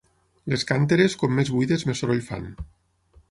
Les 0.53 0.63
cànteres 0.69 1.17
com 1.23 1.37
més 1.41 1.53
buides 1.57 1.87
més 1.91 2.03
soroll 2.05 2.25
fan. 2.31 2.49